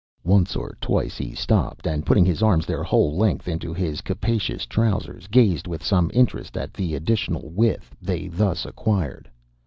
[0.23, 4.65] Once or twice he stopped, and putting his arms their whole length into his capacious
[4.65, 9.29] trousers, gazed with some interest at the additional width they thus acquired.